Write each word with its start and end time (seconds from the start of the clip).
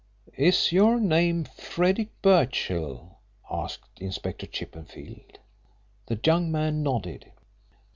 "Is 0.35 0.71
your 0.71 0.99
name 0.99 1.43
Frederick 1.43 2.09
Birchill?" 2.23 3.19
asked 3.51 3.99
Inspector 4.01 4.47
Chippenfield. 4.47 5.37
The 6.07 6.19
young 6.23 6.51
man 6.51 6.81
nodded. 6.81 7.31